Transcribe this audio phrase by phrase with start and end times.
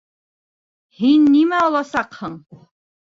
[1.01, 2.41] Һин нимә аласаҡһың?